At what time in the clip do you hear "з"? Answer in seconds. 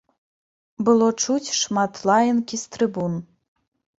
2.63-2.75